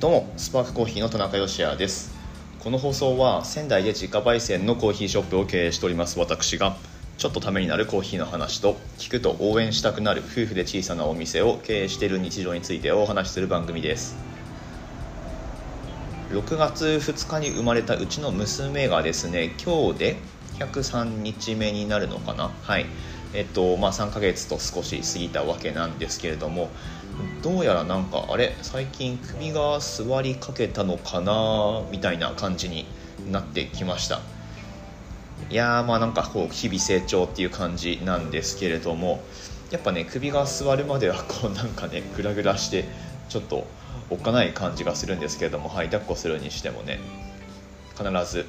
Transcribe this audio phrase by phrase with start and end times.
[0.00, 2.16] どうもスパークコーヒーの田中芳也です。
[2.60, 6.78] この放送は仙台で自家焙煎のコーヒーショップを経営しております私が
[7.18, 14.16] ちょっとためになるコーヒーの話と聞くと応援したくなる夫婦で小さなお店を経営している日常についてお話しする番組です。
[16.30, 20.16] 6月2日に生まれたうちの娘がですね今日で
[20.60, 22.50] 103日目になるのかな。
[22.62, 22.86] はい。
[23.34, 26.70] えっとまあ3ヶ月と少し過ぎたわけなんですけれども
[27.42, 32.86] どうやらなんかあれ最近首が座りかけたのかなみたいな感じに
[33.30, 34.20] なってきました。
[35.50, 39.22] いやーまあなんかこう日々成長っていう感じなんですけれども
[39.70, 42.84] やっぱね首が座るまでは こうなんかねグラグラして
[43.28, 43.66] ちょっと
[44.10, 47.00] おっかない感じがするんですけれどもはい抱っこするにしてもね
[47.96, 48.46] 必ず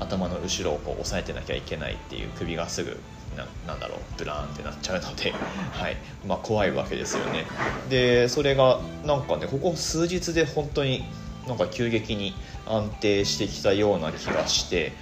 [0.00, 2.98] 頭の後ろをこう押さえてなきゃいけないっていう首がすぐ
[3.36, 5.32] ななんだろうブラーンってなっちゃうので、
[5.72, 5.96] はい。
[6.26, 7.44] まあ、怖いわけですよね。
[7.88, 11.04] でそれがなんかねここ数日で本当に
[11.46, 12.34] なんか急激に
[12.66, 14.92] 安定してきたような気がして、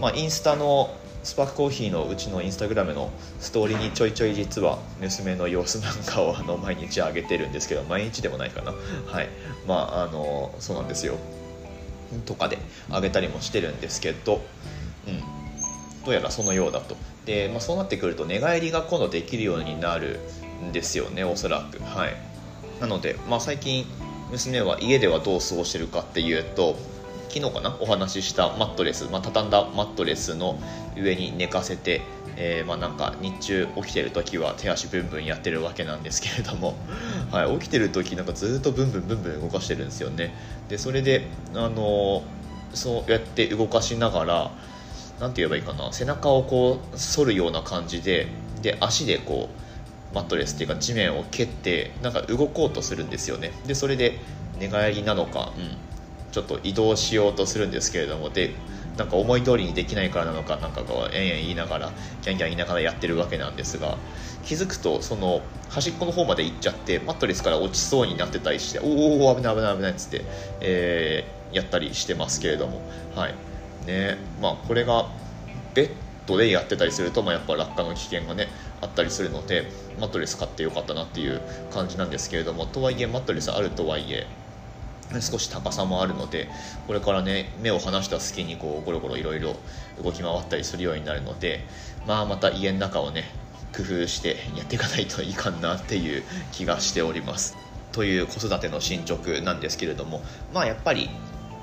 [0.00, 8.72] まあ、インスタのスパークコーヒーのうちのインスタグラムのストーリーにちょいちょい実は娘の様子なんかをあの毎日上げてるんですけど毎日でもないかな。
[9.06, 9.28] はい。
[9.66, 11.16] まああのそうなんですよ。
[12.26, 12.58] とかで
[12.90, 14.42] 上げたりもしてるんですけど
[16.04, 16.96] どうやらそのようだと。
[17.26, 20.20] で、まあ、そうなってくると寝返りが今度できるようになる
[20.64, 21.82] んですよねおそらく。
[21.82, 22.14] はい。
[22.80, 23.86] なので、まあ、最近
[24.30, 26.76] 娘は家ではどう過ごしてるかっていうと
[27.28, 27.76] 昨日かな？
[27.80, 30.58] お話ししたマットレス、まあ、畳んだマットレスの
[30.96, 32.02] 上に寝かせて、
[32.36, 36.74] えー、まあなんか日中起きてる時は手足ブンブンやってるわけなんですけれども、
[37.32, 40.34] はい、起きてる時なんかずっとブンブンブンブン動かしてるんですよね。
[40.68, 42.22] でそれであの
[42.74, 44.50] そうやって動かしながら
[45.20, 45.92] 何て言えばいいかな。
[45.92, 48.26] 背中をこう反るような感じで
[48.62, 53.52] で足でこうマットレスっていうか地面を蹴ってなんか動こうとするんですよね。
[53.66, 54.18] でそれで
[54.58, 55.76] 寝返りなのか、うん、
[56.32, 58.54] ちょっと移動しようとするんですけれどもで
[58.96, 63.96] なんか思い通りにできないからなのかなんかこうえんえん言いながらキャンキャン言いながらやってるわけなんですが
[64.44, 70.24] 気づくとその端っこの方まで行っちゃってマットレスから落ちそうになってたりしておお危ない危ない危ないっつって、
[70.60, 72.82] えー、やったりしてますけれども
[73.14, 73.34] はい。
[73.86, 74.18] ね。
[74.40, 75.08] まあこれが
[75.74, 75.90] ベッ
[76.26, 78.48] ドでやってたりすると、まあ、やっぱ落下の危険がね
[78.80, 79.66] あったりするので
[79.98, 81.40] マットレス買ってよかったなっていう
[81.72, 84.26] 感じなんですけれどもとはいえマットレスあるとはいえ
[85.20, 86.48] 少し高さもあるので
[86.86, 89.56] これからね目を離した隙にこうゴロゴロいろいろ
[90.02, 91.60] 動き回ったりするようになるので
[92.06, 93.24] まあまた家の中をね
[93.76, 96.22] 工夫してやっていかないといかんなっていう
[96.52, 97.56] 気がしております。
[97.92, 100.22] という子育ての進捗なんですけれども
[100.54, 101.10] まあやっぱり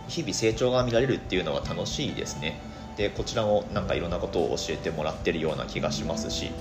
[0.10, 2.60] 日々成長が見られるっていうのは楽しいですね。
[2.98, 6.52] でこちらもなんかいろんなことを教えてもらってるような気がしますし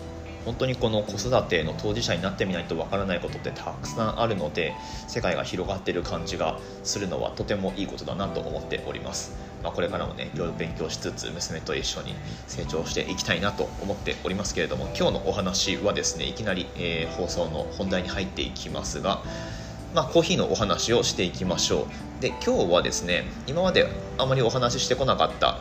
[0.45, 4.73] 本当にこの子育ての当事者になってみないとわからないことってたくさんあるので
[5.09, 12.15] 世界が広がってる感じがするのはとてもいいことだなと思っております、まあ、これからもねいろいろ勉強しつつ娘と一緒に
[12.47, 19.23] 成長していきたいなと思っておりますけれども今日のお話はですねいきなり、えー、放送の本題に入っていきますが
[19.95, 21.87] まあ、コーヒーのお話をしていきましょう。
[22.21, 23.87] で今日はですね今まで
[24.19, 25.61] あまりお話ししてこなかった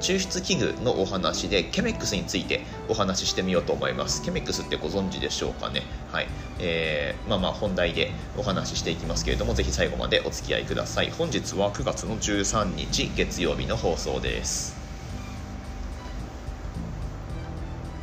[0.00, 4.22] 抽出器具のお話でケメックスについてお話ししてみようと思います。
[4.22, 5.82] ケメックスってご存知でしょうかね？
[6.12, 6.28] はい。
[6.60, 11.10] えー、まあまあ本題でお話ししていきますけれどもぜひ最後までお付き合いください。
[11.10, 14.76] 本日は9月の13日月曜日の放送です。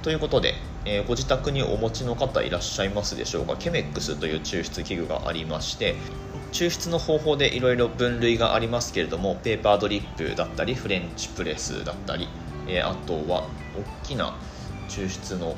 [0.04, 3.56] ということで、えー、ご自宅にお持ちの方いらっしゃいますでしょうか？
[3.58, 5.96] ケメックスという抽出器具がありまして
[6.52, 12.28] 抽出の方法でいろいろ分類がありますけれどもペーパードリップだったりフレンチプレスだったり、
[12.68, 13.48] えー、あとは
[14.04, 14.36] 大きな
[14.88, 15.56] 抽出の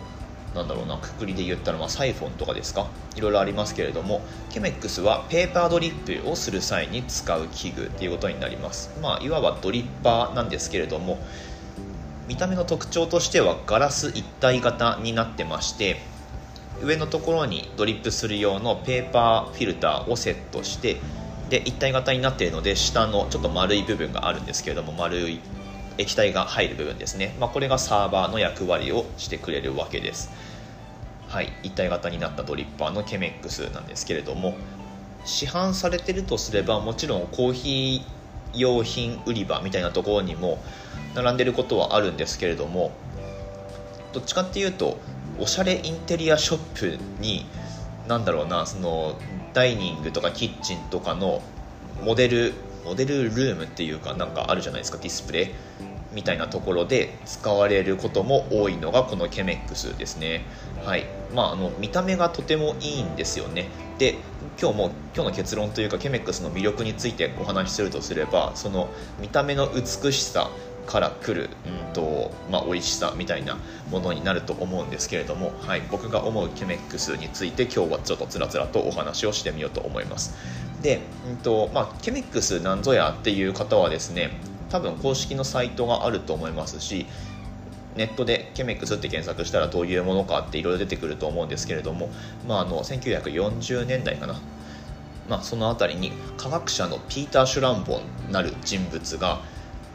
[0.54, 2.88] なんだろうなくくりで言ったら、まあ、サイフォンとかですか？
[3.16, 8.92] いろいろありますけれどもケメックスはペーパードリップをする際に使う器具っていうことになります。
[9.02, 11.20] まあいわばドリッパーなんですけれども
[12.28, 16.02] 見た目の特徴としてはガラス一体型になってまして
[16.82, 20.98] 上のところにドリップする用のペーパーフィルターをセットして
[21.50, 25.40] で一体型になっているので下のちょっと丸い部分があるんですけれども丸い
[25.98, 30.32] 液体が入る部分ですね、まあ、これがサーバーの役割をしてくれるわけです。
[31.28, 31.54] はい。
[31.64, 34.56] 一体型になったドリッパーのケメックスなんですけれども
[35.24, 40.62] 市販されてるとすればもちろんコーヒー用品売り場みたいなところにも
[41.16, 42.92] 並んでることはあるんですけれども
[44.12, 44.98] どっちかっていうと
[45.42, 47.46] おしゃれインテリアショップに
[48.08, 49.20] 何だろうなその
[49.54, 51.42] ダイニングとかキッチンとかの
[52.04, 52.54] モデル
[52.86, 55.50] モデルルームっていうかなんかあるじゃないですかディスプレイ
[56.14, 60.44] みたいなところで使われることも多いのがこのケメックスですね。
[60.84, 61.06] はい。
[61.34, 63.70] まああの見た目がとてもいいんですよね。
[63.98, 64.16] で
[64.60, 68.90] 今日も今日の結論というかケメックスの魅力についてお話しするとすればその
[69.20, 70.50] 見た目の美しさ
[70.86, 73.58] から来る、うんとまあ、美味しさみたいな
[73.90, 80.36] ものになると思うんですけれども、はい、僕が思うケメックスについて今日はちょっとつらつらとお話をしてみようと思います。
[80.82, 84.32] で、うんとまあ、ケメックスなんぞやっていう方はですね
[84.70, 87.06] 多分公式のサイトがあると思いますし
[87.96, 92.10] ネットでケメックスって検索したらどういうものかっていろいろ出てくると思うんですけれども、
[92.48, 94.40] まあ、あの1940年代かな、
[95.28, 98.00] まあ、その辺りに科学者のピーター・シュランボ
[98.30, 99.42] ンなる人物が、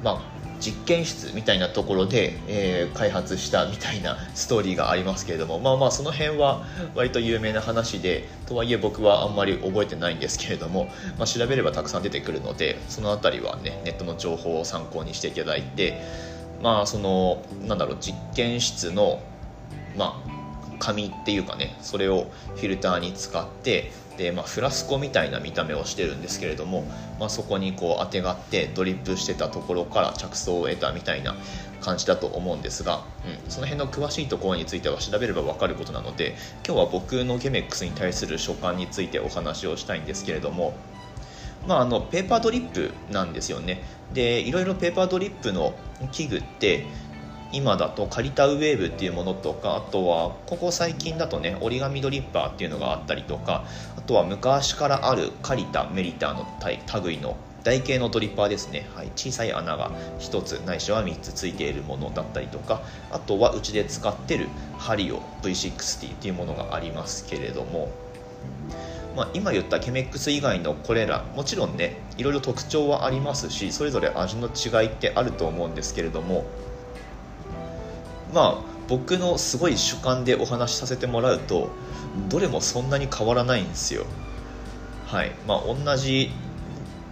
[0.05, 0.21] まあ、
[0.61, 6.65] 実験室みたいなところで、えー、開発したみたいなストーリーがありますけれどもまあまあその辺は
[6.95, 10.87] 割と有名な話でとはいえ僕はあんまり覚えてないんですけれども、
[11.19, 16.01] まあ、調べればたくさん出てくるのでその辺りはねネットの情報を参考にしていただいて
[16.63, 19.21] まあそのなんだろう実験室の
[19.97, 20.36] まあ
[20.79, 26.85] 紙っていうかねそれをフィルターに使ってで、まあ、フラスコみたいな見た目をしてるんですけれども、
[27.21, 31.35] まあ、そこにこうあてがってドリップしてたところから着想を得たみたいな
[31.81, 33.05] 感じだと思うんですが、
[33.45, 36.35] うん、その辺の詳しいところについては調べれば分かることなので
[36.67, 40.75] 今日は僕のケメックスに対する所感についてお話をしたいんですけれども
[41.67, 43.83] まあ、あのペーパードリップなんですよね。
[44.15, 45.75] でいろいろペーパードリップの
[46.13, 46.87] 器具って
[47.53, 53.65] 今だとカリタウェーブっていうものとかあとはここ最近だとね折り紙ドリッパーっていうのがあったりとか
[53.97, 56.47] あとは昔からあるカリタメリタの
[57.03, 59.91] 類の台形のドリッパーですね、はい、小さい穴が
[60.21, 64.47] 1つないしは3つついているものだったりとかあとはうちで使ってる
[64.79, 67.89] ハリオ V60 っていうものがありますけれども。
[69.17, 76.45] まあ、今言ったケメックス以外のこれらもちろんねいろいろ特徴はありますしそれぞれ味の違いってあると思うんですけれども
[78.33, 81.71] まあ僕のすごい主観でお話しさせてもらうと
[82.29, 84.05] どれもそんなに変わらないんですよ。
[85.07, 85.33] はい。
[85.47, 86.31] まあ同じ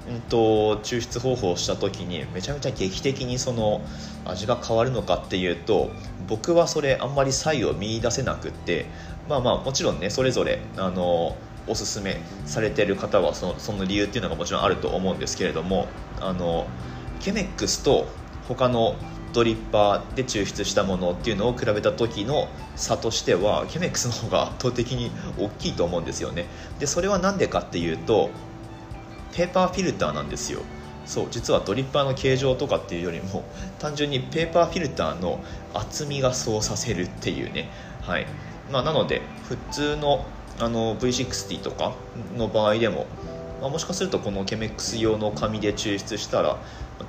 [0.08, 3.80] うんと抽出方法をした時にめちゃめちゃ劇的にその
[4.24, 5.90] 味が変わるのかっていうと
[6.28, 8.86] 僕はそれあんまり差異を見いだせなくって
[9.28, 15.88] まあまあもちろんねそれぞれあのおすすめされてる方はそのその理由っていうのがもちろんあると思うんですけれども
[16.20, 16.66] あの
[17.20, 18.08] ケメックスと
[18.46, 18.96] 他の
[19.34, 26.46] ドリッパーで抽出したものっていうのを比べた時の差としてはケメックスの方が圧倒的に大きいと思うんですよね。
[26.78, 28.30] でそれは何でかっていうと
[29.32, 30.62] ペーパーフィルターなんですよ。
[31.04, 33.44] そう実はドリッパーの形状とかっていうよりも
[33.78, 35.42] 単純にペーパーフィルターの
[35.74, 37.68] 厚みがそうさせるっていうね。
[38.02, 38.26] はい。
[38.70, 40.24] まあ、なので普通の
[40.60, 41.92] あの V60 とか
[42.36, 43.06] の場合でも、
[43.60, 46.58] まあ、もしかするとこのケメックス用の紙で抽出したら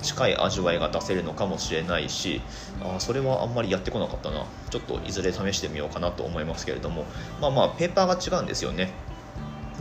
[0.02, 2.40] 近い味わいが出せるのかもしれないし
[2.82, 4.44] あそれはあんまりやってこなかったな。
[4.70, 7.04] ちょっといずれ試してみようかなと思いますけれども。
[7.40, 8.92] まあまあペーパーが違うんですよね。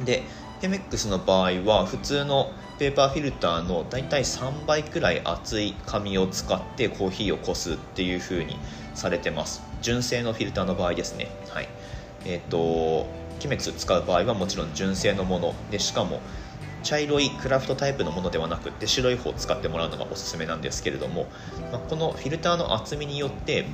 [0.06, 0.24] で
[0.62, 8.58] ケメックスの場合は普通のペーパーフィルターのだいたい3倍くらい厚い紙を使ってコーヒーをこすっていう風に
[8.94, 9.62] されてます。
[9.82, 11.28] 純正のフィルターの場合ですね。
[11.50, 11.70] はい。
[12.26, 13.08] えっ、ー、と
[13.40, 15.54] キメックス使う場合はもちろん純正のもの。
[15.72, 16.20] でしかも
[16.86, 21.28] 茶色いクラフトタイプのものではなくて白い方を使ってもらうのがおすすめなんですけれども、
[21.72, 23.66] まあ、このフィルターの厚みによって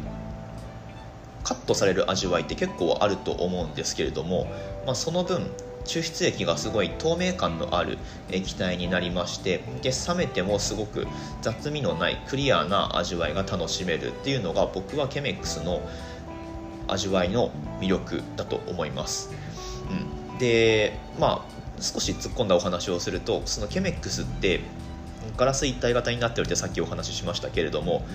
[1.44, 4.48] カットされる味わいって結構あると思うんですけれども、
[4.86, 5.52] まあ、その分
[5.84, 7.98] 抽出液がすごい透明感のある
[8.30, 11.08] 液体になりましてで冷めてもすごく
[11.42, 15.82] 雑味のないクリアな味わいが楽しめるっていうのが僕はケメックスの
[16.88, 19.32] 味わいの魅力だと思います、
[20.32, 24.62] うん、でまあ少し突っ込んだお話をするとそのケメックスって
[25.38, 28.06] ガラス一体型になってるってさっきお話ししましたけれども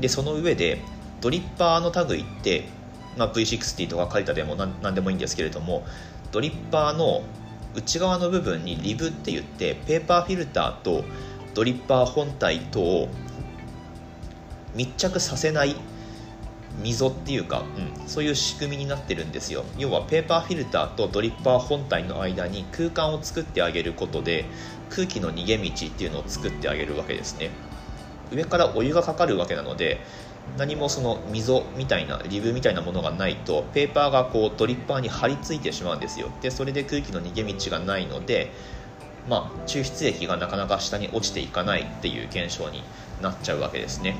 [0.00, 0.80] でその上で
[1.20, 2.68] ドリッパーの類って、
[3.16, 5.84] まあ、V60 とかカリタでも何でもいいんですけれども
[6.30, 7.22] ドリッパーの
[7.74, 11.04] 内側の部分にリブって言ってペーパーフィルターと
[11.54, 13.08] ドリッパー本体とを
[14.74, 15.74] 密着させない
[16.82, 19.64] 溝っていうか、うん、そういう仕組みになってるんですよ。
[19.76, 24.44] 要はペーパーフィルターとドリッパー本体の間に空間を作ってあげることで
[24.90, 27.50] 空気の逃げ道っていうのを作ってあげるわけですね。
[28.32, 30.00] 上からお湯がかかるわけなので
[30.56, 36.30] 何もその溝みたいなリブみたいなものがないとペーパーがこうドリッパーに張り付いてしまうんですよ。
[36.40, 38.52] でそれで空気の逃げ道がないので
[39.28, 42.82] まあ抽出液がなかなか下に落ちていかないっていう現象に
[43.20, 44.16] なっちゃうわけですね。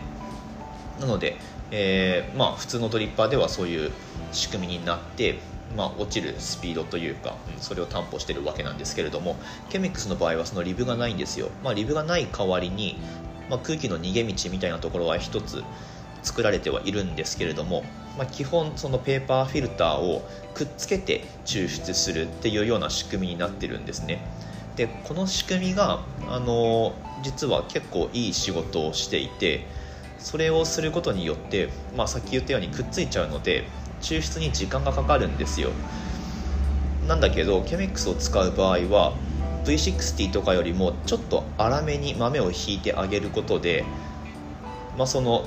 [1.00, 1.36] なので
[1.70, 3.90] えー、まあ、普通のドリッパーではそういう
[4.32, 5.38] 仕組みになって、
[5.76, 9.36] まあ、落ちるスピードというか、それを担保しているわけなんですけれども
[9.68, 12.96] ケメックスの場合はそのリブがないんですよ、まあ、リブがない代わりに
[13.48, 15.62] まあ、空気の逃げ道みたいなところは一つ
[16.22, 17.84] 作られてはいるんですけれども、
[18.16, 24.20] まあ、基本そのペーパーフィルターをくっつけて抽出するっていうような仕組みになってるんですね。
[24.76, 29.66] でこの仕組みがあの実は結構いい仕事をしていて
[30.18, 33.64] それをすることによって、まあ、さっき言ったようにくっついちゃうので
[34.00, 35.70] 抽出に時間がかかるんですよ。
[37.06, 39.14] なんだけどケメックスを使う場合は
[39.64, 43.84] V60 とかよりもちょっと粗めに豆をひいてあげることで、
[44.96, 45.46] まあ、その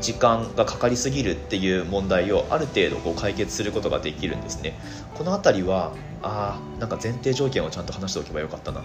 [0.00, 4.78] 時間がかかりすぎるっていう問題をある程度こう解決することができるんですね。
[5.14, 8.82] この辺りはあなんか前提条件をちゃんと話しておけばよかったな、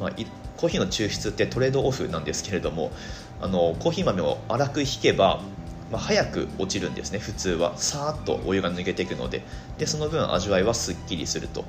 [0.00, 0.10] まあ、
[0.62, 2.92] コーヒーの抽出ってトレードオフなんですけれども
[3.40, 5.42] あのコーヒー豆を粗くひけば
[5.90, 7.76] まあ、早く落ちるんですね普通は。
[7.76, 9.42] さーっとお湯が抜けていくので。
[9.76, 11.66] でその分味わいはすっきりすると。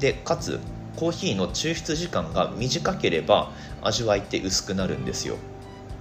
[0.00, 0.60] でかつ
[0.96, 3.50] コーヒーの抽出時間が短ければ
[3.82, 5.36] 味わいって薄くなるんですよ。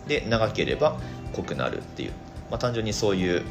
[0.08, 0.98] で長ければ
[1.34, 2.12] 濃くなるっていう、
[2.50, 3.44] まあ、単純にそういう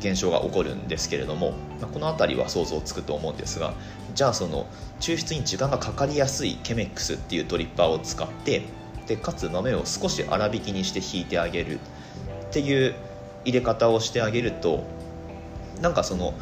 [0.00, 3.74] 現象が起こるんですけれども、まあ、この辺りは想像つくと思うんですが
[4.14, 4.66] じゃあその
[4.98, 8.64] 抽出に時間がかかりやすいケメックスっていうドリッパーを使って
[9.06, 11.78] でかつ豆を少し粗挽きにして引いてあげる
[12.48, 12.94] っていう
[13.44, 14.84] 入れ方をしてあげると
[15.80, 16.34] なんかその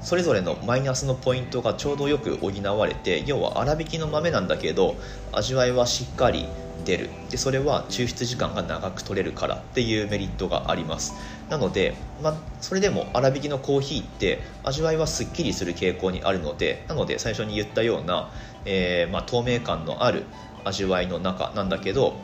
[0.00, 4.96] それぞれのマイナスのポイントがちょうどよく補われて要は粗挽きの豆なんだけど
[5.32, 6.46] 味わいはしっかり
[6.88, 7.10] 出る。
[7.30, 11.14] でそれは抽出時間が長く取れるからっていうメリットがあります。
[11.50, 18.30] なので、まあ、それでも粗挽きのコーヒーって味わいはすっきりする傾向にあるのでなので最初に言ったような、
[18.64, 20.24] えー、まあ、透明感のある
[20.64, 22.14] 味わいの中なんだけど、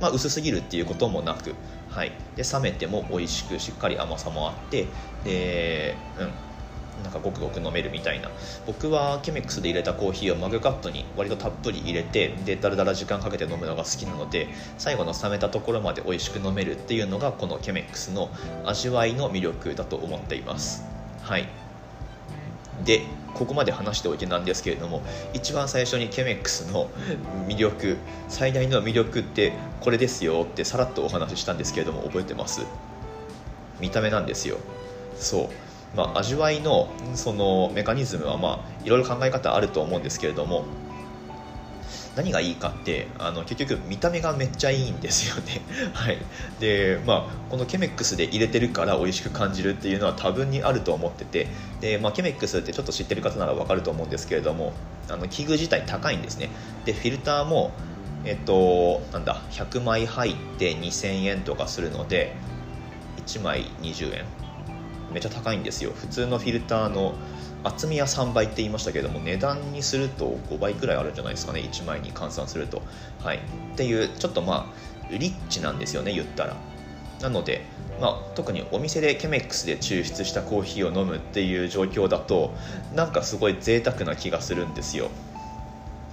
[0.00, 1.54] まあ、薄すぎるっていうこともなく、
[1.90, 4.86] はい、で冷めても美味しくしっかり甘さもあって
[5.24, 6.30] で、うん、
[7.04, 8.30] なんかごくごく飲めるみたいな。
[8.66, 18.30] 僕はケメックスで入れたコーヒーをマグカップに割とたっぷり入れてでだらだら時間かけて飲むのが好きなので最後の冷めたところまで美味しく飲めるっていうのがこのケメックスの
[18.64, 20.82] 味わいの魅力だと思っています。
[21.22, 21.46] はい。
[22.84, 23.02] で
[23.34, 26.88] ここまで話しておいてなんですけれども一番最初にケメックスの
[27.48, 27.96] 魅力
[28.28, 32.62] 最大の魅力ってこれですよってさらっとお話ししたんですけれども覚えてます？
[33.80, 34.58] 見た目なんですよ。
[35.16, 35.48] そう。
[35.96, 40.64] まあ、味わいのそのメカニズムはまあいろいろ考え方あると思うんですけれども
[42.16, 45.62] 何がいいかってあの結局見た目がめっちゃいいんですよね。
[45.92, 46.18] はい。
[46.60, 51.48] でまあこのケメックスで入れてるから美味しく感じるっていうのは多分にあると思ってて。
[51.80, 54.72] で、まあ、ケメックスってちょっと知ってる方なら分かると思うんですけれども
[55.10, 56.50] あの器具自体高いんですね。
[56.84, 57.72] でフィルターも
[58.24, 62.36] えっとなんだ100枚入って2000円とかするので
[63.26, 64.43] 1枚20円。
[65.14, 65.92] めちゃ高いんですよ。
[65.94, 67.14] 普通のフィルターの
[67.62, 71.60] 厚みは3倍って言いましたけども値段にすると5倍くらいあるんじゃないですかね。
[71.60, 72.82] 1枚に換算すると。
[73.22, 73.38] はい。
[73.38, 73.40] っ
[73.76, 76.56] ていうちょっとまあリッチなんですよね言ったら。
[77.22, 77.64] なので
[78.00, 82.52] まあ、特にお店でケメックスで抽出したコーヒーを飲むっていう状況だと
[82.94, 85.10] なんかすごい贅沢な気がするんですよ、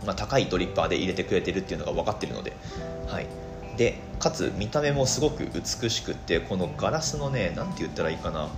[0.05, 2.53] まあ、高いドリッパーで入れてくれてるっていうのが分かってるので、
[3.07, 3.25] はい、
[3.77, 8.49] でかつ見た目もすごく美しくってこのガラスのね何て言ったらいいかな。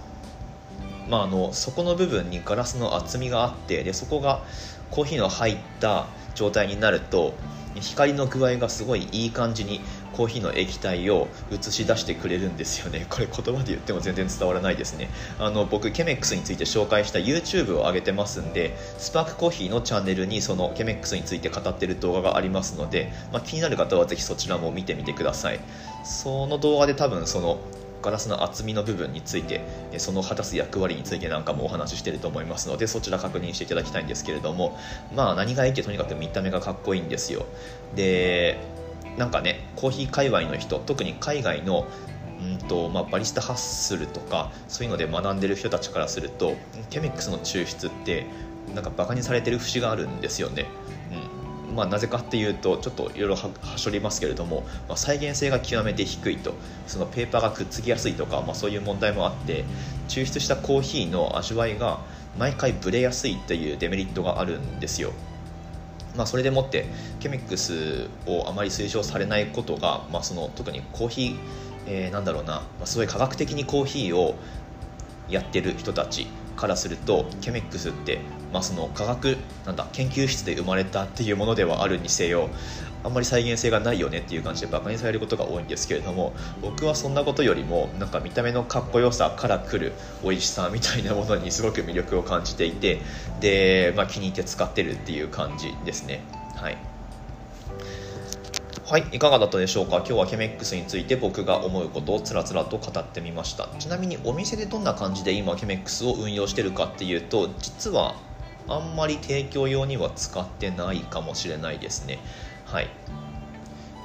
[1.09, 4.43] まあ、あの底の部分にガラスの厚みがあってでそこが
[4.91, 7.33] コーヒーの入った状態になると
[7.81, 9.81] 光の具合がすごいいい感じに
[10.13, 13.05] コーヒーの液体を映し出してくれるんですよね。
[13.09, 15.09] これ言葉で言っても全然伝わらないですね。
[15.39, 25.59] あの僕ケメックスについて紹介した YouTube を上げてますんでスパークコーヒーのチャンネルにそのケメックスについて語ってる動画がありますので、まあ、気になる方はぜひそちらも見てみてください。
[26.03, 27.57] その動画で多分その
[28.03, 29.61] ガラスの厚みの部分について
[29.97, 34.77] その果たす役割についてなんかもお話ししてると思いますのでそちら確認していただきたいんですけれども
[35.15, 37.45] まあ何がいいってとにかく見た目がかっこいいんですよ。
[37.95, 38.59] で
[39.17, 41.87] なんかねコーヒー界隈の人特に海外の
[42.43, 46.55] うんとまあ、バリスタハッスルとかそういうので学んでる人たちからすると
[46.89, 48.25] ケメックスの抽出って
[48.75, 50.65] なんかバカにされてる節があるんですよね。
[51.73, 56.53] まあ、なぜかっていうとちょっといろいろはしょりますけれども、まあ、再現性が極めて低いと
[56.87, 59.65] そのペーパーがくっつきやすいとか、まあ、そういう問題もあって
[60.07, 61.99] 抽出したコーヒーの味わいが
[62.37, 65.11] 毎回ブレやすいっていうデメリットがあるんですよ。
[66.15, 66.85] まあ、それでもって
[67.19, 71.37] ケミックスをあまり推奨されないことが、まあ、その特にコーヒー、
[71.87, 74.35] えー、なんだろうな、まあ、すごい科学的にコーヒーを
[75.27, 82.49] やってる人たちからするとケメックスって、まあ、その科学なんだ研究室で生まれたっていうものではあるにせよ
[83.03, 89.93] あんまり再現性がないよねっていう感じでバカにされることが多いんですけれども僕はそんなことよりもなんか見た目のかっこよさからくる
[90.23, 93.01] 美味しさみたいなものにすごく魅力を感じていて
[93.41, 96.23] で、まあ、気に入って使ってるっていう感じですね。
[96.55, 96.92] はい。
[98.93, 99.95] はいいかがだったでしょうか？
[99.97, 103.67] 今日はケメックスについて僕が思うことをつらつらと語ってみました。
[103.79, 108.13] ちなみにお店でどんな感じで今ケメックスを運用してるかっていうと実は
[108.67, 112.19] あんまり提供用には使ってないかもしれないですね。
[112.65, 112.89] はい。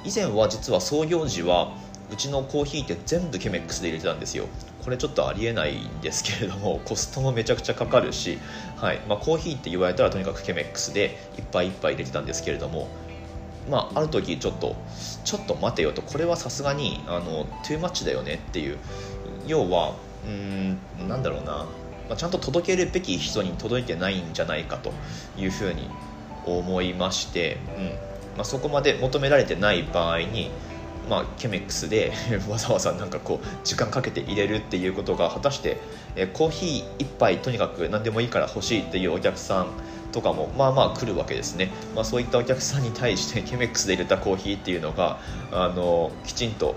[0.05, 1.71] 以前は実は創業時は
[2.11, 4.47] うちのコーヒーって全部ケメックスで入れてたんですよ。
[4.83, 8.39] これちょっとありえないんですけれども コストもめちゃくちゃかかるし、
[8.75, 9.01] はい。
[9.07, 12.87] まあ、コーヒーって言われたらとにかくケメックスでいっぱいいっぱい入れてたんですけれども
[13.69, 14.75] まあ、ある時ちょっと
[15.23, 18.77] ちょっと待てよとこれはさすがにあのトゥーマッチだよねっていう。
[19.47, 19.95] 要は
[20.27, 21.65] うんなんだろうな、ま
[22.11, 24.91] あ、ちゃんと届けるべき人に届いてないんじゃないかと
[25.37, 25.89] いうふうに
[26.45, 27.85] 思いまして、うん。
[28.37, 30.51] まあ、そこまで求められてない場合に
[31.09, 32.11] まあ、ケメックスで
[32.47, 35.77] わざわざなんかこう時間かけて入れるっていうことが果たして
[36.15, 39.67] えコーヒー1杯とにかく何でもいいから欲しいっていうお客さん
[40.11, 45.19] とかもまあまあ来るわけですね、まあ、そういったお客さんに対してケメックスで入れたコーヒーっていうのが
[45.51, 46.75] あのきちんと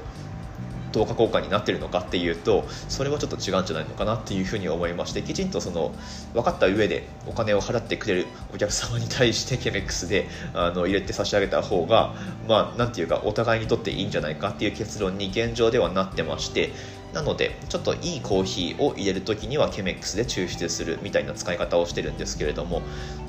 [0.93, 5.93] 等価交換になってるのかっていうとそれはちょっと違うんじゃないのかなっていうふうに思いましてきちんとその
[6.35, 12.15] 分かった上でお金を払ってくれるお客様に対してケメックスであの入れて差し上げた方が
[12.47, 16.73] まあなんていうかお互いにとっていいんじゃないかっていう結論に現状ではなってまして
[17.13, 22.83] なのでちょっといいコーヒーを入れる時にはケメックスで抽出するみたいな使い方をしてるんですけれども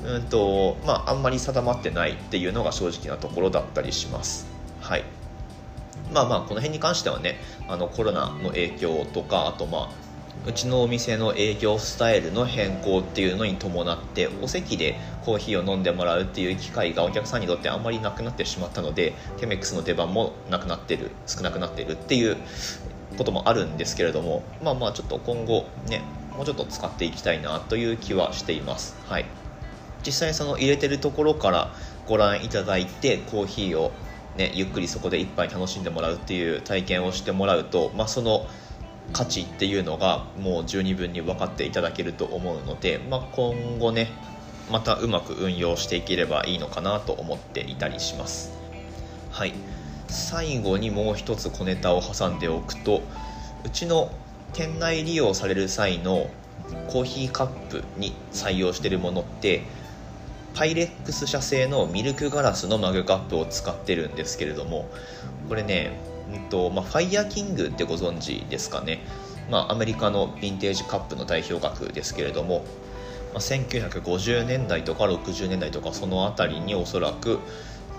[0.06, 4.46] うんとまああんまり定まってないっていうのが正直なところだったりします。
[4.80, 5.04] はい。
[6.12, 7.36] まあまあこの辺に関してはね
[7.68, 10.04] あのコロナの影響とかあとまあ
[10.46, 22.36] うちのお店の営業スタイルの変更っていうのに伴ってお席でコーヒーを飲んでもらうっていう機会がお客さんにとってあんまりなくなってしまったのでケメックスの出番もなくなってる少なくなってるっていう
[23.16, 26.02] こともあるんですけれどもまあまあちょっと今後ね
[26.36, 28.96] もうちょっと使っていきたいなという気はしています。
[29.06, 29.26] はい。
[30.04, 31.72] 実際その入れてるところから
[32.06, 33.92] ご覧いただいてコーヒーを
[34.36, 38.46] ねゆっくりそこで一杯楽しんでもらうっていう体験をしてもらうとまあその
[39.12, 44.08] 価値っていうのがもう十二分に分かっていただけると思うので、まあ、今後ね
[44.70, 48.52] またうまく運用していければいいのかなと思っていたりします。
[49.30, 49.54] はい。
[50.08, 53.02] 最後にもう一つ小ネタを挟んでおくと
[53.64, 54.10] うちの
[54.52, 56.28] 店内利用される際の
[56.88, 59.62] コーヒーカップに採用してるものって
[60.54, 64.88] パイレックス社製のミルクガラスのマグカップを使ってるんですけれども
[65.48, 65.98] これね、
[66.32, 69.00] うんとまあ、ファイヤーキングってご存知ですかね、
[69.50, 72.64] まあ、アメリカのヴィンテージカップの代表格ですけれども、
[73.32, 77.40] まあ、1950年代とか60年代とかその辺りにおそらく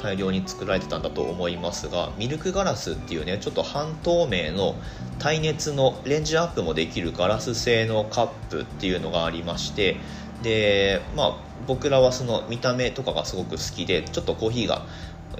[0.01, 4.75] 大量に作られてたんだと思いますがミルクガラスっていうねちょっと半透明の
[5.19, 9.97] 耐熱のレンジアップもできるガラス製のカップっていうのがありまして
[10.43, 14.85] でまあ僕らはその見た目とかがすごく好きでちょっとコーヒーが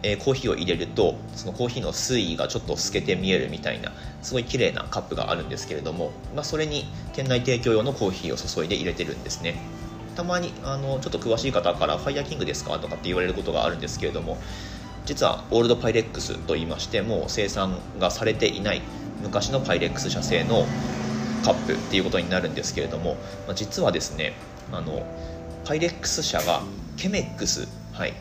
[0.03, 3.91] えー、コーヒーを入れるとそのコーヒーの水位がちょっと透けて見えるみたいな
[4.21, 9.55] すごい綺麗なカップがあるんですけれども、まあ、それに店内提供用のコーヒーを注いで入れてるんですね。
[10.15, 14.37] たまにあのちょっと詳しい方から「ファイヤーキングですか?」とかって言われることがあるんですけれども
[15.05, 18.81] 実はオールドパイレックスといいましてもう生産がされていない
[19.21, 20.65] 昔のパイレックス社製の
[21.43, 24.33] カップっていうことになるんですけれども、まあ、実はですね
[24.71, 25.05] あの
[25.63, 26.63] パイレックス社が
[26.97, 28.13] ケメックス、はい、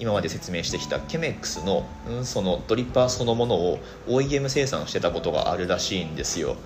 [0.00, 6.56] 今まで説明してきたケメックスの,、うん、そのドリッパーそのものを OEM 生産してたことがあるらしいんですよ。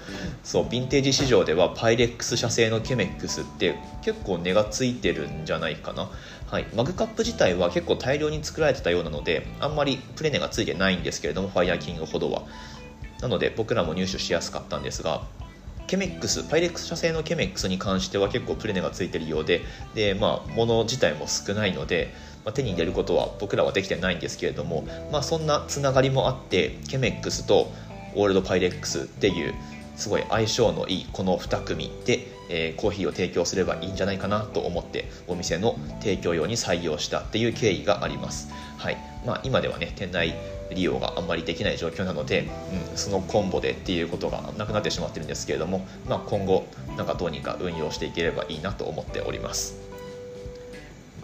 [0.45, 6.11] そうヴィンテージ市場ではパイレックス社製のケメックスって結構値がついてるんじゃないかな。
[6.47, 12.43] はい、マグカップ自体は結構大量に作られてたようなのであんまりプレミアがついてないんですけれどもファイヤーキングほどは。
[13.23, 15.23] なので僕らも入手しやすかったんですが
[15.87, 19.61] ケメックスパイレックス社製のケメックスに関しては結構プレミアがついてるようで
[19.95, 22.13] で、まあ、物自体も少ないので
[22.45, 27.71] ま、手に入れることは僕らはできてないんですけれども、まあ、そんなつながりもあってケメックスと
[28.15, 29.55] オールドパイレックスっていう
[29.97, 38.97] すごい相性のいいこの2組で、えー、コーヒーを提供すればいいんじゃないかなと思ってお店の提供用に採用したっていう経緯があります、はい。
[39.27, 40.35] まあ、今ではね店内
[40.75, 42.49] 利用があんまりできない状況なので、
[42.91, 49.77] うん、そのコンボでっていうことがなくなってしまってるんですけれども、まあ、今後なんかどうにか運用していければいいなと思っております。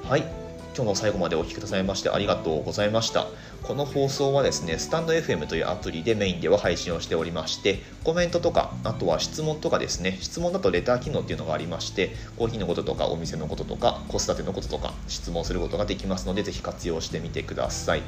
[0.04, 0.47] はい。
[0.78, 3.26] 今日の最後までお聴きくださいましてありがとうございました。
[3.64, 18.02] この放送はですね、スタンド FM というアプリでメインでは配信をしておりまして、コメントとか、あとは質問とかですね、質問だとレター機能っていうのがありまして、コーヒーのこととか、お店のこととか、子育てのこととか、質問することができますので、ぜひ活用してみてください。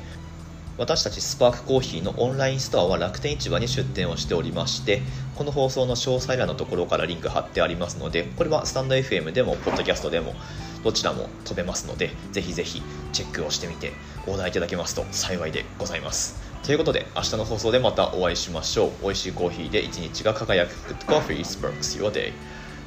[0.79, 5.03] 私たちスパークコーヒーのオンラインストアは楽天市場に出店をしておりまして
[5.35, 10.35] この放送の詳細欄のところからリンク貼ってありますのでこれはスタンド FM でもポッドキャストでも
[10.83, 13.93] どちらも飛べますのでぜひぜひチェックをしてみて
[14.27, 16.41] オーダーいただけますと幸いでございます。
[16.63, 18.91] ということで明日の放送でまたお会いしましょう。
[19.03, 22.33] 美味しいコーヒーで一日が輝く Good Coffee Sparks Your Day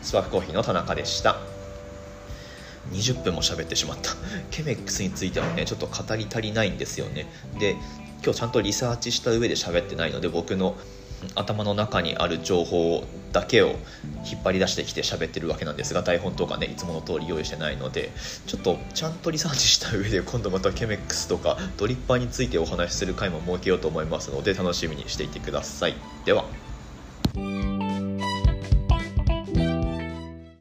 [0.01, 1.37] スパークコーヒーの田中でした。
[2.91, 4.11] 20分も喋ってしまった。
[4.51, 7.27] ケメックスについてはねちょっと語り足りないんですよね。
[7.59, 7.75] で
[8.23, 10.77] 今日ちゃんとリサーチした上で喋ってないので僕の
[11.35, 13.75] 頭の中にある情報だけを
[14.29, 18.11] 引っ張り出してきて喋ってるわけなんですが台本とかねいつもの通り用意してないので
[18.45, 25.95] ちょっとちゃんとリサーチした上で今度またケメックスとかドリッパーについてお話しする回も設けようと思いますので楽しみにしていてください。
[26.25, 26.45] では。